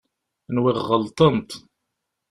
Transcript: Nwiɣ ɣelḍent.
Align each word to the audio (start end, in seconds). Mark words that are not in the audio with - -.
Nwiɣ 0.55 0.77
ɣelḍent. 0.89 1.51